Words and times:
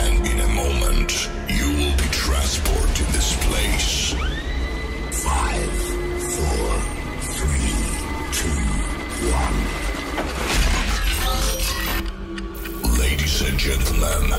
And 0.00 0.26
in 0.26 0.40
a 0.40 0.48
moment, 0.48 1.28
you 1.48 1.66
will 1.76 1.96
be 1.96 2.08
transported 2.10 2.96
to 2.96 3.04
this 3.12 3.36
place. 3.46 4.14
Five, 5.10 5.72
four, 6.34 6.68
three, 7.36 7.74
two, 8.30 8.62
one. 9.28 9.58
Ladies 12.98 13.42
and 13.42 13.58
gentlemen, 13.58 14.38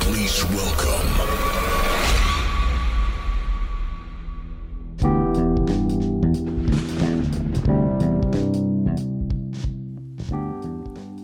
please 0.00 0.44
welcome 0.50 1.12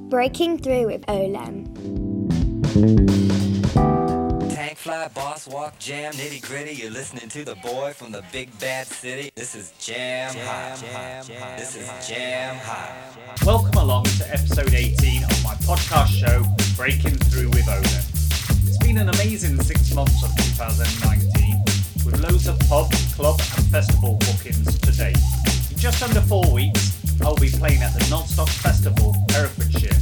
Breaking 0.09 0.59
Through 0.59 0.87
with 0.87 1.05
Olem. 1.07 1.69
Tank 5.09 5.15
fly, 5.15 5.23
boss 5.23 5.49
walk, 5.49 5.79
jam, 5.79 6.13
nitty 6.15 6.43
gritty. 6.43 6.73
You're 6.73 6.91
listening 6.91 7.29
to 7.31 7.45
the 7.45 7.55
boy 7.57 7.93
from 7.93 8.13
the 8.13 8.23
big 8.33 8.57
bad 8.59 8.87
city. 8.87 9.31
This 9.35 9.55
is 9.55 9.73
Jam 9.79 10.35
High. 10.35 11.57
This 11.57 11.77
is 11.77 11.89
Jam 12.07 12.57
High. 12.57 12.95
Welcome 13.45 13.81
along 13.81 14.05
to 14.05 14.29
episode 14.29 14.75
18 14.75 15.25
of 15.25 15.45
my 15.45 15.55
podcast 15.67 16.09
show, 16.09 16.45
Breaking 16.77 17.17
Through 17.31 17.49
with 17.51 17.67
Olem. 17.67 18.67
It's 18.67 18.79
been 18.79 18.99
an 18.99 19.09
amazing 19.09 19.61
six 19.63 19.95
months 19.95 20.23
of 20.25 20.35
2019, 20.37 21.63
with 22.05 22.21
loads 22.21 22.47
of 22.47 22.59
pub, 22.69 22.91
club, 23.15 23.41
and 23.57 23.67
festival 23.67 24.17
bookings 24.21 24.79
to 24.79 24.93
date. 24.93 25.19
In 25.71 25.79
just 25.79 26.03
under 26.03 26.21
four 26.21 26.51
weeks, 26.53 26.99
I'll 27.23 27.37
be 27.37 27.51
playing 27.51 27.83
at 27.83 27.95
the 27.95 28.05
Nozstock 28.07 28.49
Festival, 28.49 29.15
Herefordshire. 29.31 29.95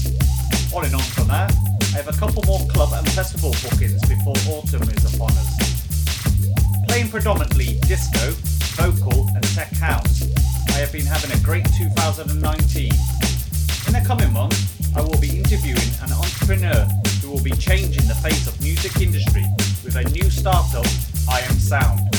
Following 0.70 0.94
on 0.94 1.00
from 1.00 1.28
that, 1.28 1.52
I 1.96 2.00
have 2.00 2.14
a 2.14 2.18
couple 2.18 2.42
more 2.44 2.60
club 2.68 2.90
and 2.92 3.08
festival 3.12 3.52
bookings 3.64 4.04
before 4.06 4.36
autumn 4.52 4.82
is 4.82 5.14
upon 5.14 5.30
us. 5.32 6.84
Playing 6.88 7.08
predominantly 7.08 7.78
disco, 7.88 8.36
vocal, 8.76 9.30
and 9.34 9.42
tech 9.56 9.72
house, 9.72 10.28
I 10.68 10.72
have 10.72 10.92
been 10.92 11.06
having 11.06 11.32
a 11.32 11.42
great 11.42 11.64
2019. 11.72 12.92
In 12.92 13.92
the 13.96 14.04
coming 14.04 14.30
months, 14.30 14.76
I 14.94 15.00
will 15.00 15.18
be 15.18 15.38
interviewing 15.38 15.88
an 16.02 16.12
entrepreneur 16.12 16.84
who 17.22 17.30
will 17.30 17.42
be 17.42 17.52
changing 17.52 18.06
the 18.06 18.18
face 18.20 18.46
of 18.46 18.60
music 18.60 19.00
industry 19.00 19.46
with 19.82 19.96
a 19.96 20.04
new 20.10 20.28
startup, 20.28 20.84
I 21.30 21.40
Am 21.48 21.56
Sound. 21.56 22.14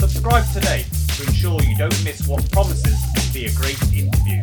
Subscribe 0.00 0.50
today 0.54 0.86
to 1.16 1.26
ensure 1.28 1.60
you 1.60 1.76
don't 1.76 2.04
miss 2.04 2.26
what 2.26 2.50
promises 2.52 2.96
to 3.20 3.34
be 3.34 3.44
a 3.44 3.52
great 3.52 3.76
interview. 3.92 4.40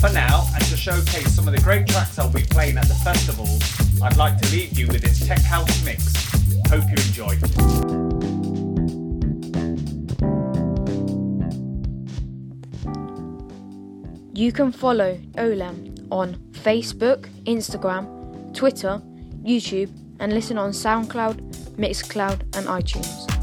For 0.00 0.10
now, 0.10 0.48
and 0.52 0.64
to 0.64 0.76
showcase 0.76 1.30
some 1.32 1.46
of 1.46 1.54
the 1.54 1.62
great 1.62 1.86
tracks 1.86 2.18
I'll 2.18 2.28
be 2.28 2.42
playing 2.42 2.76
at 2.76 2.88
the 2.88 2.94
festivals, 3.06 3.62
I'd 4.02 4.16
like 4.16 4.38
to 4.40 4.50
leave 4.50 4.78
you 4.78 4.86
with 4.86 5.02
this 5.02 5.26
tech 5.26 5.42
house 5.42 5.84
mix. 5.84 6.14
Hope 6.70 6.84
you 6.84 6.96
enjoy. 6.96 7.36
You 14.32 14.52
can 14.52 14.72
follow 14.72 15.18
Olem 15.36 16.06
on 16.10 16.36
Facebook, 16.52 17.28
Instagram, 17.44 18.54
Twitter, 18.54 19.02
YouTube, 19.42 19.90
and 20.18 20.32
listen 20.32 20.56
on 20.56 20.70
SoundCloud, 20.70 21.76
Mixcloud, 21.76 22.40
and 22.56 22.66
iTunes. 22.68 23.39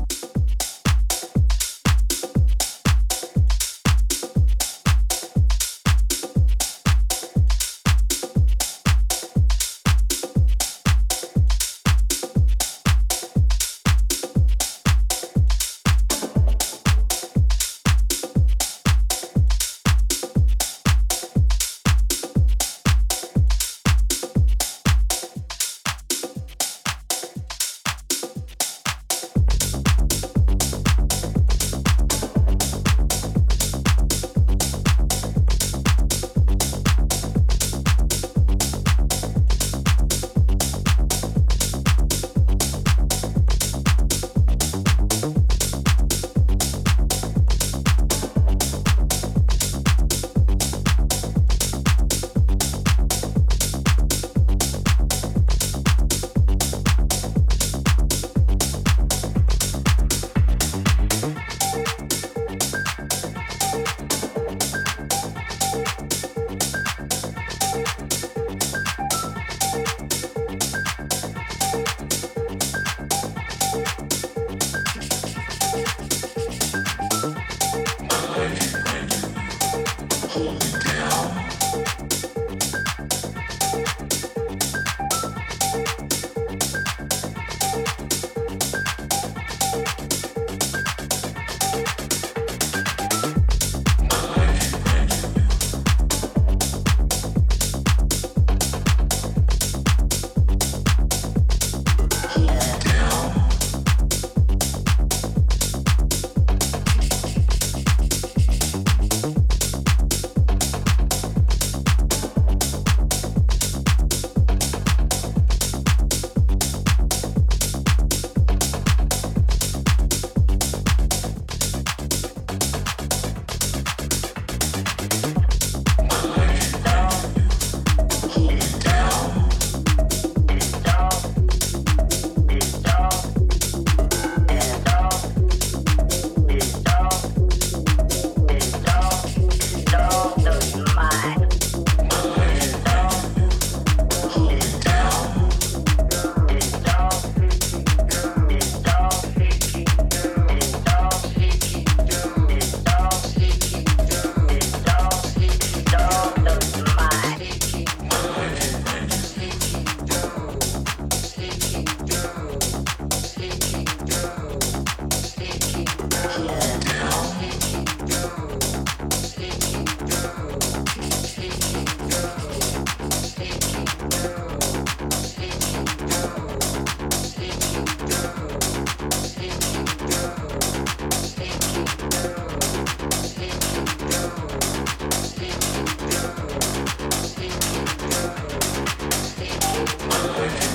Música 190.08 190.67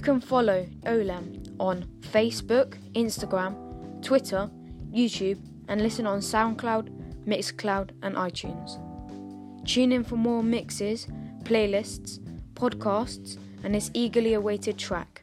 You 0.00 0.04
can 0.04 0.20
follow 0.22 0.66
Olem 0.86 1.54
on 1.60 1.84
Facebook, 2.00 2.78
Instagram, 2.94 4.02
Twitter, 4.02 4.48
YouTube, 4.90 5.38
and 5.68 5.82
listen 5.82 6.06
on 6.06 6.20
SoundCloud, 6.20 7.26
Mixcloud, 7.26 7.90
and 8.00 8.16
iTunes. 8.16 8.78
Tune 9.66 9.92
in 9.92 10.02
for 10.02 10.16
more 10.16 10.42
mixes, 10.42 11.06
playlists, 11.42 12.18
podcasts, 12.54 13.36
and 13.62 13.74
this 13.74 13.90
eagerly 13.92 14.32
awaited 14.32 14.78
track. 14.78 15.19